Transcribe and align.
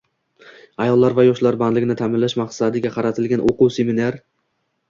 Ayollar 0.85 1.15
va 1.19 1.25
yoshlar 1.27 1.59
bandligini 1.63 1.97
ta’minlash 2.01 2.37
maqsadiga 2.43 2.93
qaratilgan 2.97 3.45
o‘quv-seminarng 3.53 4.27